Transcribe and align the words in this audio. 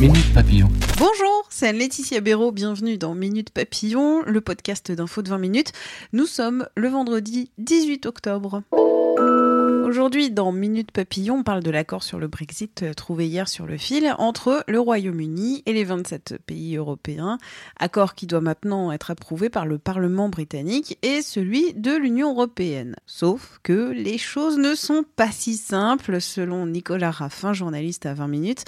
Minute 0.00 0.32
Papillon. 0.32 0.68
Bonjour, 0.96 1.44
c'est 1.50 1.72
Laetitia 1.72 2.20
Béraud, 2.20 2.52
bienvenue 2.52 2.98
dans 2.98 3.16
Minute 3.16 3.50
Papillon, 3.50 4.22
le 4.24 4.40
podcast 4.40 4.92
d'info 4.92 5.22
de 5.22 5.28
20 5.28 5.38
minutes. 5.38 5.72
Nous 6.12 6.26
sommes 6.26 6.68
le 6.76 6.88
vendredi 6.88 7.50
18 7.58 8.06
octobre. 8.06 8.62
Aujourd'hui, 9.88 10.30
dans 10.30 10.52
Minute 10.52 10.92
Papillon, 10.92 11.36
on 11.36 11.42
parle 11.42 11.62
de 11.62 11.70
l'accord 11.70 12.02
sur 12.02 12.18
le 12.18 12.28
Brexit 12.28 12.82
euh, 12.82 12.92
trouvé 12.92 13.26
hier 13.26 13.48
sur 13.48 13.64
le 13.64 13.78
fil 13.78 14.14
entre 14.18 14.62
le 14.68 14.78
Royaume-Uni 14.78 15.62
et 15.64 15.72
les 15.72 15.84
27 15.84 16.40
pays 16.44 16.76
européens. 16.76 17.38
Accord 17.80 18.14
qui 18.14 18.26
doit 18.26 18.42
maintenant 18.42 18.92
être 18.92 19.10
approuvé 19.10 19.48
par 19.48 19.64
le 19.64 19.78
Parlement 19.78 20.28
britannique 20.28 20.98
et 21.00 21.22
celui 21.22 21.72
de 21.72 21.96
l'Union 21.96 22.32
européenne. 22.32 22.96
Sauf 23.06 23.60
que 23.62 23.90
les 23.92 24.18
choses 24.18 24.58
ne 24.58 24.74
sont 24.74 25.06
pas 25.16 25.32
si 25.32 25.56
simples, 25.56 26.20
selon 26.20 26.66
Nicolas 26.66 27.10
Raffin, 27.10 27.54
journaliste 27.54 28.04
à 28.04 28.12
20 28.12 28.28
minutes. 28.28 28.64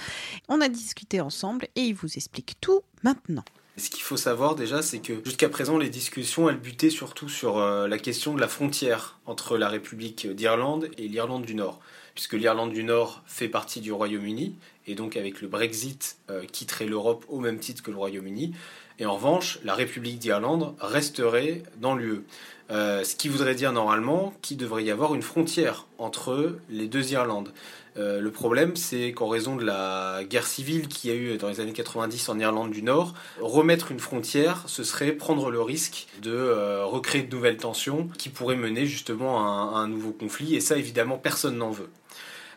On 0.49 0.59
a 0.59 0.69
discuté 0.69 1.21
ensemble 1.21 1.67
et 1.75 1.81
il 1.81 1.93
vous 1.93 2.17
explique 2.17 2.55
tout 2.61 2.81
maintenant. 3.03 3.45
Ce 3.77 3.89
qu'il 3.89 4.01
faut 4.01 4.17
savoir 4.17 4.55
déjà, 4.55 4.81
c'est 4.81 4.99
que 4.99 5.13
jusqu'à 5.23 5.47
présent, 5.47 5.77
les 5.77 5.89
discussions, 5.89 6.49
elles 6.49 6.59
butaient 6.59 6.89
surtout 6.89 7.29
sur 7.29 7.57
euh, 7.57 7.87
la 7.87 7.97
question 7.97 8.33
de 8.33 8.41
la 8.41 8.49
frontière 8.49 9.17
entre 9.25 9.57
la 9.57 9.69
République 9.69 10.27
d'Irlande 10.27 10.89
et 10.97 11.07
l'Irlande 11.07 11.45
du 11.45 11.55
Nord. 11.55 11.79
Puisque 12.13 12.33
l'Irlande 12.33 12.73
du 12.73 12.83
Nord 12.83 13.23
fait 13.25 13.47
partie 13.47 13.79
du 13.79 13.93
Royaume-Uni, 13.93 14.55
et 14.87 14.95
donc 14.95 15.15
avec 15.15 15.41
le 15.41 15.47
Brexit, 15.47 16.17
euh, 16.29 16.43
quitterait 16.51 16.85
l'Europe 16.85 17.23
au 17.29 17.39
même 17.39 17.59
titre 17.59 17.81
que 17.81 17.91
le 17.91 17.97
Royaume-Uni. 17.97 18.53
Et 18.99 19.05
en 19.05 19.15
revanche, 19.15 19.59
la 19.63 19.73
République 19.73 20.19
d'Irlande 20.19 20.75
resterait 20.79 21.63
dans 21.77 21.95
l'UE. 21.95 22.23
Euh, 22.71 23.03
ce 23.03 23.15
qui 23.15 23.27
voudrait 23.27 23.55
dire 23.55 23.73
normalement 23.73 24.33
qu'il 24.41 24.57
devrait 24.57 24.83
y 24.83 24.91
avoir 24.91 25.13
une 25.13 25.21
frontière 25.21 25.87
entre 25.97 26.57
les 26.69 26.87
deux 26.87 27.11
Irlandes. 27.11 27.51
Euh, 27.97 28.21
le 28.21 28.31
problème, 28.31 28.75
c'est 28.75 29.11
qu'en 29.11 29.27
raison 29.27 29.55
de 29.55 29.65
la 29.65 30.21
guerre 30.29 30.47
civile 30.47 30.87
qu'il 30.87 31.11
y 31.11 31.13
a 31.13 31.17
eu 31.17 31.37
dans 31.37 31.49
les 31.49 31.59
années 31.59 31.73
90 31.73 32.29
en 32.29 32.39
Irlande 32.39 32.71
du 32.71 32.83
Nord, 32.83 33.13
remettre 33.41 33.91
une 33.91 33.99
frontière, 33.99 34.63
ce 34.67 34.83
serait 34.83 35.11
prendre 35.11 35.51
le 35.51 35.61
risque 35.61 36.07
de 36.21 36.31
euh, 36.31 36.85
recréer 36.85 37.23
de 37.23 37.35
nouvelles 37.35 37.57
tensions 37.57 38.07
qui 38.17 38.29
pourraient 38.29 38.55
mener 38.55 38.85
justement 38.85 39.41
à 39.41 39.77
un, 39.77 39.87
nouveau 39.87 40.11
conflit. 40.11 40.55
Et 40.55 40.61
ça, 40.61 40.77
évidemment, 40.77 41.17
personne 41.17 41.57
n'en 41.57 41.71
veut. 41.71 41.89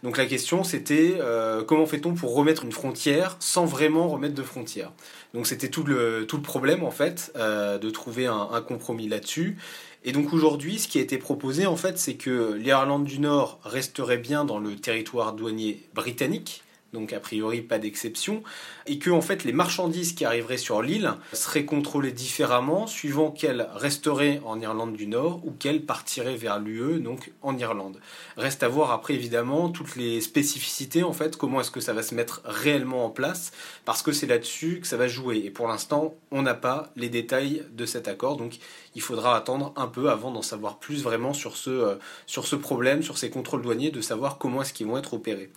Donc 0.05 0.19
la 0.19 0.27
question, 0.27 0.63
c'était 0.63 1.17
euh, 1.19 1.65
comment 1.65 1.87
fait-on 1.87 2.15
pour 2.15 2.35
remettre 2.35 2.65
une 2.65 2.73
frontière 2.73 3.37
sans 3.41 3.65
vraiment 3.65 4.09
remettre 4.09 4.35
de 4.35 4.43
frontière? 4.43 4.93
Donc 5.35 5.47
c'était 5.47 5.69
tout 5.69 5.85
le, 5.85 6.27
problème, 6.43 6.83
en 6.83 6.91
fait, 6.91 7.33
de 7.37 7.91
trouver 7.91 8.27
un, 8.27 8.49
un 8.53 8.63
compromis 8.63 9.09
là-dessus. 9.09 9.59
Et 10.05 10.13
donc 10.13 10.33
aujourd'hui, 10.33 10.79
ce 10.79 10.89
qui 10.89 10.99
a 10.99 11.01
été 11.01 11.17
proposé, 11.19 11.67
en 11.67 11.77
fait, 11.77 11.99
c'est 11.99 12.15
que 12.15 12.53
l'Irlande 12.55 13.05
du 13.05 13.19
Nord 13.21 13.59
resterait 13.65 14.19
bien 14.19 14.45
dans 14.45 14.59
le 14.59 14.77
territoire 14.77 15.33
douanier 15.33 15.83
britannique, 15.95 16.64
donc 16.95 17.13
a 17.13 17.21
priori 17.21 17.61
pas 17.61 17.79
d'exception, 17.79 18.43
et 18.87 18.99
que 18.99 19.11
en 19.11 19.21
fait 19.21 19.45
les 19.45 19.53
marchandises 19.53 20.15
qui 20.15 20.25
arriveraient 20.25 20.57
sur 20.57 20.81
l'île 20.81 21.13
seraient 21.35 21.67
contrôlées 21.67 22.13
différemment 22.13 22.87
suivant 22.87 23.31
qu'elles 23.31 23.69
resteraient 23.75 24.41
en 24.47 24.59
Irlande 24.59 24.97
du 24.97 25.07
Nord 25.07 25.43
ou 25.45 25.51
qu'elles 25.51 25.83
partiraient 25.83 26.37
vers 26.37 26.59
l'UE, 26.59 27.01
donc 27.01 27.33
en 27.43 27.59
Irlande. 27.59 28.01
Reste 28.39 28.63
à 28.63 28.69
voir 28.69 28.93
après 28.93 29.13
évidemment 29.13 29.69
toutes 29.69 29.97
les 29.97 30.23
spécificités 30.23 31.03
en 31.03 31.13
fait, 31.13 31.37
comment 31.37 31.61
est-ce 31.61 31.71
que 31.71 31.81
ça 31.81 31.93
va 31.93 32.03
se 32.03 32.15
mettre 32.15 32.41
réellement 32.45 33.05
en 33.05 33.11
place, 33.11 33.53
parce 33.85 34.03
que 34.03 34.13
c'est 34.13 34.27
là-dessus 34.27 34.81
que 34.81 34.87
ça 34.87 34.97
va 34.97 35.09
jouer. 35.09 35.43
Et 35.45 35.51
pour 35.51 35.69
l'instant, 35.69 36.15
on 36.31 36.43
n'a 36.43 36.55
pas 36.55 36.91
les 36.97 37.09
détails 37.09 37.65
de 37.73 37.85
cet 37.85 38.09
accord, 38.09 38.37
donc 38.37 38.59
il 38.95 39.03
faudra 39.03 39.37
attendre 39.37 39.73
un 39.77 39.89
peu 39.89 40.11
avant 40.11 40.31
d'en 40.31 40.43
savoir 40.43 40.79
plus 40.79 41.03
vraiment 41.03 41.33
sur 41.33 41.57
ce, 41.57 41.71
euh, 41.71 41.95
sur 42.27 42.47
ce 42.47 42.57
problème, 42.57 43.03
sur 43.03 43.19
ces 43.19 43.31
contrôles 43.31 43.63
douaniers, 43.63 43.91
de 43.91 44.01
savoir 44.01 44.39
comment 44.39 44.63
est-ce 44.63 44.73
qu'ils 44.73 44.87
vont 44.87 44.99
être 44.99 45.15
opérés. 45.15 45.51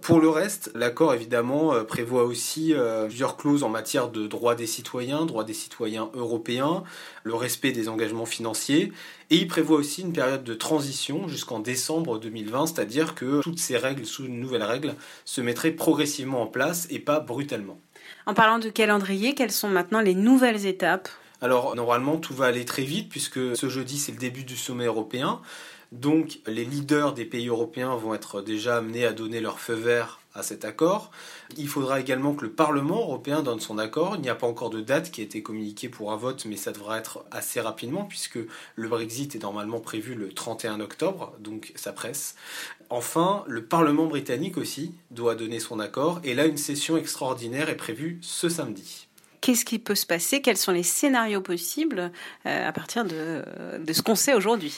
Pour 0.00 0.20
le 0.20 0.28
reste, 0.28 0.70
l'accord 0.82 1.14
évidemment 1.14 1.72
euh, 1.72 1.84
prévoit 1.84 2.24
aussi 2.24 2.74
euh, 2.74 3.06
plusieurs 3.06 3.36
clauses 3.36 3.62
en 3.62 3.68
matière 3.68 4.08
de 4.08 4.26
droits 4.26 4.56
des 4.56 4.66
citoyens, 4.66 5.24
droits 5.24 5.44
des 5.44 5.54
citoyens 5.54 6.10
européens, 6.14 6.82
le 7.22 7.34
respect 7.34 7.72
des 7.72 7.88
engagements 7.88 8.26
financiers, 8.26 8.92
et 9.30 9.36
il 9.36 9.46
prévoit 9.46 9.76
aussi 9.76 10.02
une 10.02 10.12
période 10.12 10.42
de 10.42 10.54
transition 10.54 11.28
jusqu'en 11.28 11.60
décembre 11.60 12.18
2020, 12.18 12.66
c'est-à-dire 12.66 13.14
que 13.14 13.40
toutes 13.42 13.60
ces 13.60 13.76
règles 13.76 14.04
sous 14.04 14.24
une 14.24 14.40
nouvelle 14.40 14.64
règle 14.64 14.94
se 15.24 15.40
mettraient 15.40 15.70
progressivement 15.70 16.42
en 16.42 16.46
place 16.46 16.88
et 16.90 16.98
pas 16.98 17.20
brutalement. 17.20 17.78
En 18.26 18.34
parlant 18.34 18.58
de 18.58 18.68
calendrier, 18.68 19.34
quelles 19.34 19.52
sont 19.52 19.68
maintenant 19.68 20.00
les 20.00 20.14
nouvelles 20.14 20.66
étapes? 20.66 21.08
Alors 21.40 21.74
normalement 21.76 22.16
tout 22.16 22.34
va 22.34 22.46
aller 22.46 22.64
très 22.64 22.84
vite 22.84 23.08
puisque 23.08 23.56
ce 23.56 23.68
jeudi 23.68 23.98
c'est 23.98 24.12
le 24.12 24.18
début 24.18 24.44
du 24.44 24.56
sommet 24.56 24.86
européen. 24.86 25.40
Donc 25.92 26.38
les 26.46 26.64
leaders 26.64 27.12
des 27.12 27.24
pays 27.24 27.48
européens 27.48 27.94
vont 27.94 28.14
être 28.14 28.42
déjà 28.42 28.78
amenés 28.78 29.04
à 29.04 29.12
donner 29.12 29.40
leur 29.40 29.60
feu 29.60 29.74
vert 29.74 30.21
à 30.34 30.42
cet 30.42 30.64
accord. 30.64 31.10
Il 31.56 31.68
faudra 31.68 32.00
également 32.00 32.34
que 32.34 32.44
le 32.44 32.52
Parlement 32.52 33.00
européen 33.00 33.42
donne 33.42 33.60
son 33.60 33.78
accord. 33.78 34.16
Il 34.16 34.22
n'y 34.22 34.28
a 34.28 34.34
pas 34.34 34.46
encore 34.46 34.70
de 34.70 34.80
date 34.80 35.10
qui 35.10 35.20
a 35.20 35.24
été 35.24 35.42
communiquée 35.42 35.88
pour 35.88 36.12
un 36.12 36.16
vote, 36.16 36.44
mais 36.46 36.56
ça 36.56 36.72
devra 36.72 36.98
être 36.98 37.24
assez 37.30 37.60
rapidement 37.60 38.04
puisque 38.04 38.38
le 38.76 38.88
Brexit 38.88 39.34
est 39.34 39.42
normalement 39.42 39.80
prévu 39.80 40.14
le 40.14 40.32
31 40.32 40.80
octobre, 40.80 41.34
donc 41.40 41.72
ça 41.74 41.92
presse. 41.92 42.34
Enfin, 42.90 43.44
le 43.46 43.64
Parlement 43.64 44.06
britannique 44.06 44.56
aussi 44.56 44.94
doit 45.10 45.34
donner 45.34 45.60
son 45.60 45.80
accord 45.80 46.20
et 46.24 46.34
là 46.34 46.46
une 46.46 46.56
session 46.56 46.96
extraordinaire 46.96 47.68
est 47.68 47.76
prévue 47.76 48.18
ce 48.22 48.48
samedi 48.48 49.08
qu'est-ce 49.42 49.66
qui 49.66 49.78
peut 49.78 49.94
se 49.94 50.06
passer, 50.06 50.40
quels 50.40 50.56
sont 50.56 50.72
les 50.72 50.82
scénarios 50.82 51.42
possibles 51.42 52.10
euh, 52.46 52.68
à 52.68 52.72
partir 52.72 53.04
de, 53.04 53.44
ce 53.92 54.00
qu'on 54.00 54.14
sait 54.14 54.32
aujourd'hui? 54.32 54.72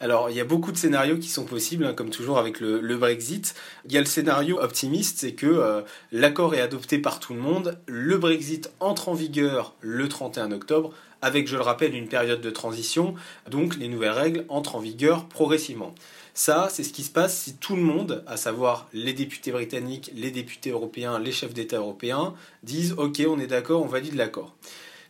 Alors, 0.00 0.30
il 0.30 0.36
y 0.36 0.40
a 0.40 0.44
beaucoup 0.44 0.70
de 0.70 0.76
scénarios 0.76 1.16
qui 1.16 1.28
sont 1.28 1.44
possibles, 1.44 1.84
hein, 1.84 1.92
comme 1.92 2.10
toujours 2.10 2.38
avec 2.38 2.60
le, 2.60 2.96
Brexit. 2.96 3.56
Il 3.84 3.92
y 3.92 3.96
a 3.96 4.00
le 4.00 4.06
scénario 4.06 4.60
optimiste, 4.60 5.18
c'est 5.18 5.32
que 5.32 5.46
euh, 5.46 5.80
l'accord 6.12 6.54
est 6.54 6.60
adopté 6.60 6.98
par 6.98 7.18
tout 7.18 7.34
le 7.34 7.40
monde, 7.40 7.80
le 7.86 8.16
Brexit 8.16 8.70
entre 8.78 9.08
en 9.08 9.14
vigueur 9.14 9.74
le 9.80 10.08
31 10.08 10.52
octobre, 10.52 10.92
avec, 11.20 11.48
je 11.48 11.56
le 11.56 11.62
rappelle, 11.62 11.96
une 11.96 12.06
période 12.06 12.40
de 12.40 12.50
transition, 12.50 13.16
donc 13.50 13.76
les 13.76 13.88
nouvelles 13.88 14.12
règles 14.12 14.44
entrent 14.48 14.76
en 14.76 14.80
vigueur 14.80 15.26
progressivement. 15.26 15.92
Ça, 16.32 16.68
c'est 16.70 16.84
ce 16.84 16.92
qui 16.92 17.02
se 17.02 17.10
passe 17.10 17.36
si 17.36 17.56
tout 17.56 17.74
le 17.74 17.82
monde, 17.82 18.22
à 18.28 18.36
savoir 18.36 18.86
les 18.92 19.12
députés 19.12 19.50
britanniques, 19.50 20.12
les 20.14 20.30
députés 20.30 20.70
européens, 20.70 21.18
les 21.18 21.32
chefs 21.32 21.54
d'État 21.54 21.78
européens, 21.78 22.34
disent 22.62 22.94
OK, 22.98 23.20
on 23.28 23.40
est 23.40 23.48
d'accord, 23.48 23.82
on 23.82 23.88
valide 23.88 24.14
l'accord. 24.14 24.54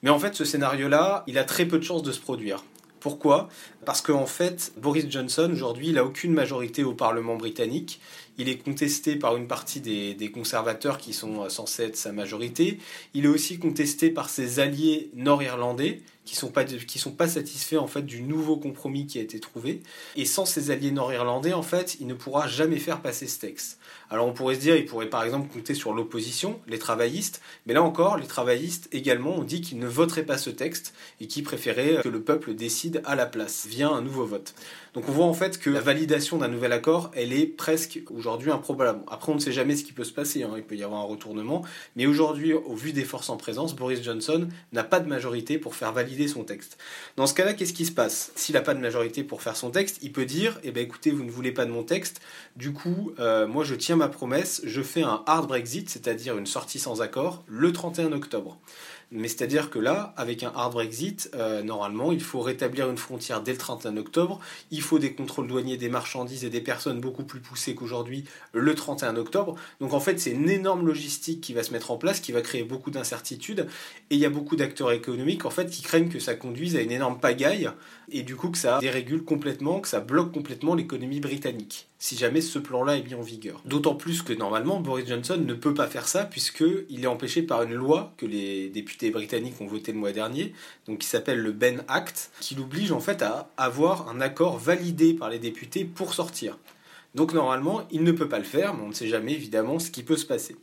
Mais 0.03 0.09
en 0.09 0.19
fait, 0.19 0.35
ce 0.35 0.47
scénario-là, 0.47 1.25
il 1.27 1.37
a 1.37 1.45
très 1.45 1.67
peu 1.67 1.79
de 1.79 1.85
chances 1.85 2.03
de 2.03 2.13
se 2.13 2.21
produire. 2.21 2.65
Pourquoi? 3.01 3.49
Parce 3.85 4.01
qu'en 4.01 4.27
fait, 4.27 4.73
Boris 4.77 5.07
Johnson, 5.09 5.49
aujourd'hui, 5.53 5.93
n'a 5.93 6.05
aucune 6.05 6.33
majorité 6.33 6.85
au 6.85 6.95
Parlement 6.95 7.37
britannique. 7.37 8.01
Il 8.39 8.49
est 8.49 8.59
contesté 8.59 9.17
par 9.17 9.37
une 9.37 9.47
partie 9.47 9.81
des, 9.81 10.15
des, 10.15 10.31
conservateurs 10.31 10.99
qui 10.99 11.13
sont 11.13 11.49
censés 11.49 11.85
être 11.85 11.97
sa 11.97 12.13
majorité. 12.13 12.79
Il 13.15 13.25
est 13.25 13.29
aussi 13.29 13.59
contesté 13.59 14.11
par 14.11 14.31
ses 14.31 14.61
alliés 14.61 15.11
nord-irlandais 15.15 16.03
qui 16.29 16.37
sont 16.37 16.51
pas 16.51 16.65
qui 16.65 16.99
sont 16.99 17.13
pas 17.13 17.27
satisfaits 17.27 17.77
en 17.77 17.87
fait 17.87 18.03
du 18.03 18.21
nouveau 18.21 18.59
compromis 18.59 19.07
qui 19.07 19.19
a 19.19 19.23
été 19.23 19.41
trouvé 19.41 19.81
et 20.15 20.27
sans 20.27 20.45
ses 20.45 20.71
alliés 20.71 20.91
nord-irlandais 20.91 21.55
en 21.55 21.63
fait 21.63 21.97
il 22.01 22.07
ne 22.07 22.13
pourra 22.13 22.47
jamais 22.47 22.79
faire 22.79 23.01
passer 23.01 23.27
ce 23.27 23.41
texte. 23.41 23.79
Alors 24.11 24.27
on 24.27 24.35
pourrait 24.35 24.57
se 24.57 24.61
dire 24.61 24.77
il 24.77 24.85
pourrait 24.85 25.09
par 25.09 25.25
exemple 25.25 25.51
compter 25.51 25.75
sur 25.75 25.95
l'opposition, 25.95 26.61
les 26.67 26.79
travaillistes, 26.79 27.41
mais 27.65 27.73
là 27.73 27.83
encore 27.83 28.19
les 28.19 28.27
travaillistes 28.27 28.91
également 28.93 29.37
ont 29.37 29.43
dit 29.43 29.63
qu'ils 29.63 29.79
ne 29.79 29.87
voteraient 29.87 30.27
pas 30.27 30.37
ce 30.37 30.51
texte 30.51 30.93
et 31.19 31.27
qu'ils 31.27 31.45
préféraient 31.45 32.03
que 32.03 32.11
le 32.11 32.21
peuple 32.21 32.55
décide 32.55 33.01
à 33.07 33.15
la 33.15 33.25
place 33.25 33.67
via 33.67 33.89
un 33.89 34.03
nouveau 34.03 34.27
vote. 34.27 34.55
Donc 34.93 35.09
on 35.09 35.13
voit 35.13 35.27
en 35.27 35.35
fait 35.35 35.59
que 35.59 35.71
la 35.71 35.81
validation 35.81 36.37
d'un 36.37 36.49
nouvel 36.49 36.73
accord, 36.73 37.11
elle 37.15 37.33
est 37.33 37.47
presque 37.47 38.03
aujourd'hui 38.11 38.51
improbable. 38.51 39.01
Après 39.09 39.33
on 39.33 39.37
ne 39.37 39.41
sait 39.41 39.53
jamais 39.53 39.77
ce 39.77 39.85
qui 39.85 39.93
peut 39.93 40.05
se 40.05 40.13
passer, 40.13 40.43
hein. 40.43 40.53
il 40.57 40.63
peut 40.63 40.77
y 40.77 40.83
avoir 40.83 41.01
un 41.01 41.05
retournement, 41.05 41.65
mais 41.97 42.07
aujourd'hui 42.07 42.53
au 42.53 42.75
vu 42.75 42.93
des 42.93 43.05
forces 43.05 43.31
en 43.31 43.39
présence, 43.39 43.75
Boris 43.75 44.03
Johnson 44.03 44.49
n'a 44.73 44.85
pas 44.85 45.01
de 45.01 45.09
majorité 45.09 45.59
pour 45.59 45.75
faire 45.75 45.93
valider 45.93 46.18
son 46.27 46.43
texte. 46.43 46.79
Dans 47.17 47.27
ce 47.27 47.35
cas-là, 47.35 47.55
qu'est-ce 47.55 47.73
qui 47.73 47.87
se 47.87 47.93
passe? 47.93 48.33
S'il 48.35 48.55
n'a 48.55 48.63
pas 48.63 48.75
de 48.75 48.81
majorité 48.81 49.23
pour 49.23 49.43
faire 49.43 49.57
son 49.57 49.71
texte, 49.71 49.99
il 50.03 50.13
peut 50.13 50.25
dire 50.25 50.59
eh 50.65 50.73
ben, 50.73 50.83
écoutez, 50.83 51.11
vous 51.11 51.23
ne 51.23 51.31
voulez 51.31 51.53
pas 51.53 51.67
de 51.67 51.71
mon 51.71 51.85
texte, 51.85 52.21
du 52.57 52.73
coup, 52.73 53.13
euh, 53.21 53.47
moi 53.47 53.65
je 53.65 53.75
tiens 53.75 53.97
ma 53.97 54.09
promesse, 54.09 54.61
je 54.65 54.83
fais 54.83 55.03
un 55.03 55.23
hard 55.27 55.47
Brexit, 55.47 55.89
c'est-à-dire 55.89 56.37
une 56.37 56.47
sortie 56.47 56.79
sans 56.79 57.03
accord, 57.03 57.45
le 57.47 57.73
31 57.73 58.13
octobre. 58.13 58.59
Mais 59.11 59.29
c'est-à-dire 59.29 59.71
que 59.71 59.79
là, 59.79 60.13
avec 60.17 60.43
un 60.43 60.53
hard 60.55 60.75
Brexit, 60.75 61.31
euh, 61.35 61.63
normalement, 61.63 62.13
il 62.13 62.21
faut 62.21 62.41
rétablir 62.41 62.91
une 62.91 62.99
frontière 62.99 63.43
dès 63.43 63.53
le 63.53 63.59
31 63.59 63.97
octobre. 63.97 64.39
Il 64.71 64.83
faut 64.83 64.99
des 64.99 65.15
contrôles 65.15 65.47
douaniers 65.47 65.79
des 65.79 65.89
marchandises 65.89 66.45
et 66.45 66.51
des 66.51 66.61
personnes 66.61 67.01
beaucoup 67.01 67.25
plus 67.25 67.41
poussés 67.41 67.75
qu'aujourd'hui 67.75 68.25
le 68.53 68.75
31 68.75 69.17
octobre. 69.17 69.57
Donc 69.81 69.95
en 69.95 70.01
fait, 70.01 70.21
c'est 70.21 70.33
une 70.33 70.51
énorme 70.51 70.87
logistique 70.87 71.41
qui 71.41 71.55
va 71.55 71.63
se 71.63 71.73
mettre 71.73 71.91
en 71.91 71.97
place, 71.97 72.21
qui 72.21 72.33
va 72.33 72.43
créer 72.43 72.65
beaucoup 72.65 72.91
d'incertitudes. 72.91 73.67
Et 74.11 74.17
il 74.17 74.21
y 74.21 74.27
a 74.27 74.31
beaucoup 74.31 74.57
d'acteurs 74.57 74.93
économiques 74.93 75.47
en 75.47 75.51
fait 75.51 75.71
qui 75.71 75.83
craignent 75.83 76.11
que 76.11 76.21
ça 76.21 76.35
conduise 76.35 76.77
à 76.77 76.83
une 76.83 76.93
énorme 76.93 77.19
pagaille 77.19 77.71
et 78.11 78.23
du 78.23 78.37
coup 78.37 78.51
que 78.51 78.59
ça 78.59 78.79
dérégule 78.79 79.25
complètement, 79.25 79.81
que 79.81 79.89
ça 79.89 80.01
bloque 80.01 80.33
complètement 80.33 80.75
l'économie 80.75 81.21
britannique, 81.21 81.88
si 81.99 82.17
jamais 82.17 82.41
ce 82.41 82.59
plan-là 82.59 82.97
est 82.97 83.03
mis 83.03 83.15
en 83.15 83.23
vigueur. 83.23 83.61
D'autant 83.65 83.95
plus 83.95 84.23
que 84.23 84.33
normalement 84.33 84.81
Boris 84.81 85.09
Johnson 85.09 85.37
ne 85.37 85.55
peut 85.55 85.75
pas 85.75 85.89
faire 85.89 86.07
ça 86.07 86.25
puisqu'il 86.25 87.03
est 87.03 87.09
empêché 87.09 87.43
par 87.43 87.63
une 87.63 87.75
loi 87.75 88.13
que 88.17 88.27
les 88.27 88.69
députés 88.69 89.11
britanniques 89.11 89.61
ont 89.61 89.67
votée 89.67 89.93
le 89.93 89.99
mois 89.99 90.13
dernier, 90.13 90.55
donc 90.87 90.99
qui 90.99 91.09
s'appelle 91.09 91.41
le 91.41 91.53
Ben 91.53 91.83
Act, 91.89 92.31
qui 92.41 92.55
l'oblige 92.55 92.93
en 92.93 93.01
fait 93.01 93.23
à 93.23 93.51
avoir 93.57 94.09
un 94.09 94.21
accord 94.21 94.59
validé 94.59 95.13
par 95.13 95.29
les 95.29 95.41
députés 95.41 95.85
pour 95.85 96.15
sortir. 96.15 96.57
Donc 97.15 97.33
normalement, 97.33 97.87
il 97.91 98.05
ne 98.05 98.13
peut 98.13 98.29
pas 98.29 98.39
le 98.39 98.45
faire, 98.45 98.75
mais 98.75 98.83
on 98.85 98.89
ne 98.89 98.95
sait 98.95 99.09
jamais 99.09 99.33
évidemment 99.33 99.79
ce 99.79 99.91
qui 99.91 100.05
peut 100.05 100.17
se 100.17 100.27
passer. 100.27 100.57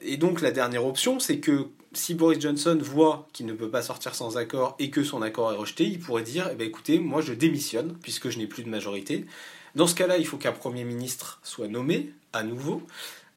Et 0.00 0.16
donc 0.16 0.40
la 0.40 0.52
dernière 0.52 0.86
option, 0.86 1.18
c'est 1.18 1.38
que 1.38 1.66
si 1.92 2.14
Boris 2.14 2.40
Johnson 2.40 2.78
voit 2.80 3.28
qu'il 3.32 3.46
ne 3.46 3.52
peut 3.52 3.68
pas 3.68 3.82
sortir 3.82 4.14
sans 4.14 4.36
accord 4.36 4.76
et 4.78 4.90
que 4.90 5.02
son 5.02 5.22
accord 5.22 5.52
est 5.52 5.56
rejeté, 5.56 5.84
il 5.84 5.98
pourrait 5.98 6.22
dire 6.22 6.48
eh 6.52 6.54
ben, 6.54 6.66
écoutez, 6.66 6.98
moi 7.00 7.20
je 7.20 7.32
démissionne 7.32 7.96
puisque 8.02 8.28
je 8.30 8.38
n'ai 8.38 8.46
plus 8.46 8.62
de 8.62 8.68
majorité. 8.68 9.26
Dans 9.74 9.86
ce 9.86 9.94
cas-là, 9.94 10.18
il 10.18 10.26
faut 10.26 10.36
qu'un 10.36 10.52
Premier 10.52 10.84
ministre 10.84 11.40
soit 11.42 11.68
nommé 11.68 12.10
à 12.32 12.42
nouveau, 12.42 12.82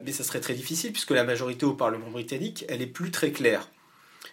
mais 0.04 0.12
ça 0.12 0.24
serait 0.24 0.40
très 0.40 0.54
difficile 0.54 0.92
puisque 0.92 1.12
la 1.12 1.24
majorité 1.24 1.64
au 1.64 1.72
Parlement 1.72 2.10
britannique, 2.10 2.64
elle 2.68 2.82
est 2.82 2.86
plus 2.86 3.10
très 3.10 3.30
claire. 3.30 3.68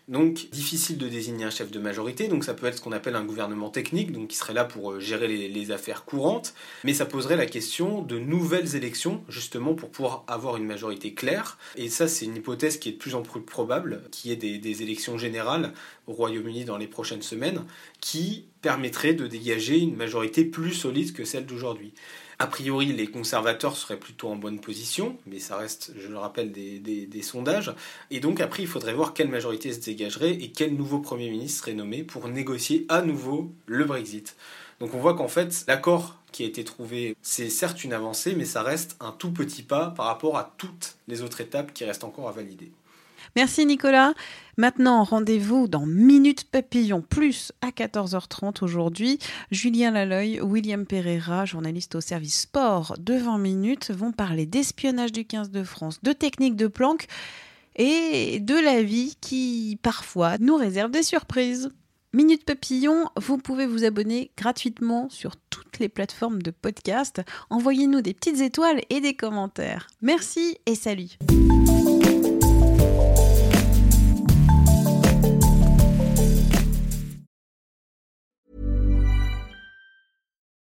Donc 0.10 0.50
difficile 0.52 0.98
de 0.98 1.08
désigner 1.08 1.46
un 1.46 1.50
chef 1.50 1.72
de 1.72 1.80
majorité, 1.80 2.28
donc 2.28 2.44
ça 2.44 2.54
peut 2.54 2.66
être 2.66 2.78
ce 2.78 2.82
qu'on 2.82 2.92
appelle 2.92 3.16
un 3.16 3.24
gouvernement 3.24 3.70
technique, 3.70 4.12
donc 4.12 4.30
qui 4.30 4.36
serait 4.36 4.54
là 4.54 4.66
pour 4.66 4.92
euh, 4.92 5.00
gérer 5.00 5.28
les, 5.28 5.72
affaires 5.72 6.04
courantes, 6.04 6.54
mais 6.84 6.94
ça 6.94 7.06
poserait 7.06 7.38
la 7.38 7.46
question 7.46 8.02
de 8.02 8.20
nouvelles 8.20 8.76
élections, 8.76 9.24
justement 9.30 9.76
pour 9.76 9.90
pouvoir 9.90 10.26
avoir 10.28 10.58
une 10.58 10.66
majorité 10.66 11.14
claire, 11.14 11.58
et 11.78 11.88
ça 11.88 12.10
c'est 12.10 12.26
une 12.26 12.36
hypothèse 12.36 12.80
qui 12.80 12.90
est 12.90 12.94
de 12.94 12.98
plus 12.98 13.16
en 13.16 13.22
plus 13.22 13.42
probable, 13.42 14.02
qui 14.12 14.30
est 14.32 14.36
des, 14.36 14.58
des 14.58 14.84
élections 14.84 15.18
générales 15.18 15.72
au 16.08 16.12
Royaume-Uni 16.12 16.66
dans 16.66 16.78
les 16.78 16.88
prochaines 16.88 17.22
semaines, 17.22 17.64
qui 18.02 18.46
permettraient 18.64 19.14
de 19.14 19.28
dégager 19.28 19.78
une 19.78 19.96
majorité 19.96 20.44
plus 20.46 20.74
solide 20.74 21.14
que 21.14 21.26
celle 21.26 21.46
d'aujourd'hui. 21.46 21.94
A 22.40 22.48
priori, 22.48 22.88
les 22.88 23.08
conservateurs 23.08 23.78
seraient 23.78 24.00
plutôt 24.00 24.30
en 24.30 24.36
bonne 24.36 24.60
position, 24.60 25.18
mais 25.28 25.38
ça 25.38 25.58
reste, 25.58 25.94
je 25.96 26.08
le 26.08 26.18
rappelle, 26.18 26.52
des, 26.52 27.22
sondages. 27.22 27.74
Et 28.10 28.20
donc 28.20 28.40
après, 28.40 28.64
il 28.64 28.68
faudrait 28.68 28.94
voir 28.94 29.14
quelle 29.14 29.28
majorité 29.28 29.72
se 29.72 29.80
dégagerait 29.80 30.32
et 30.32 30.52
quel 30.52 30.76
nouveau 30.76 31.00
Premier 31.00 31.30
ministre 31.30 31.60
serait 31.60 31.76
nommé 31.76 32.04
pour 32.04 32.28
négocier 32.28 32.86
à 32.90 33.02
nouveau 33.02 33.52
le 33.68 33.86
Brexit. 33.86 34.36
Donc 34.80 34.96
on 34.96 35.00
voit 35.00 35.14
qu'en 35.14 35.28
fait, 35.28 35.66
l'accord 35.68 36.18
qui 36.32 36.44
a 36.44 36.48
été 36.48 36.64
trouvé, 36.64 37.16
c'est 37.22 37.50
certes 37.50 37.84
une 37.84 37.94
avancée, 37.94 38.34
mais 38.36 38.46
ça 38.46 38.64
reste 38.64 38.96
un 39.00 39.12
tout 39.12 39.32
petit 39.32 39.62
pas 39.62 39.92
par 39.92 40.08
rapport 40.08 40.38
à 40.38 40.56
toutes 40.58 40.96
les 41.08 41.22
autres 41.22 41.42
étapes 41.42 41.74
qui 41.74 41.86
restent 41.86 42.04
encore 42.04 42.28
à 42.28 42.32
valider. 42.32 42.72
Merci 43.36 43.66
Nicolas. 43.66 44.14
Maintenant, 44.58 45.04
rendez-vous 45.04 45.68
dans 45.68 45.86
Minute 45.86 46.44
Papillon 46.46 47.02
plus 47.02 47.52
à 47.62 47.70
14h30 47.70 48.64
aujourd'hui. 48.64 49.18
Julien 49.52 49.92
Laloy, 49.92 50.40
William 50.42 50.86
Pereira, 50.86 51.46
journaliste 51.46 51.96
au 51.96 52.02
service 52.02 52.42
sport 52.42 52.96
de 53.00 53.16
20 53.16 53.40
minutes, 53.40 53.92
vont 53.92 54.12
parler 54.12 54.46
d'espionnage 54.46 55.12
du 55.12 55.26
15 55.26 55.50
de 55.50 55.64
France, 55.64 56.00
de 56.04 56.14
techniques 56.14 56.56
de 56.56 56.68
planque 56.68 57.08
et 57.76 58.40
de 58.40 58.56
la 58.56 58.84
vie 58.84 59.16
qui 59.22 59.80
parfois 59.82 60.38
nous 60.40 60.56
réserve 60.56 60.92
des 60.92 61.04
surprises. 61.04 61.72
Minute 62.16 62.46
Papillon, 62.46 63.10
vous 63.18 63.40
pouvez 63.40 63.66
vous 63.66 63.86
abonner 63.86 64.30
gratuitement 64.38 65.10
sur 65.10 65.36
toutes 65.50 65.80
les 65.80 65.90
plateformes 65.90 66.44
de 66.44 66.52
podcast. 66.52 67.24
Envoyez-nous 67.50 68.02
des 68.02 68.14
petites 68.14 68.40
étoiles 68.40 68.82
et 68.92 69.02
des 69.02 69.16
commentaires. 69.16 69.88
Merci 70.04 70.60
et 70.68 70.76
salut. 70.76 71.18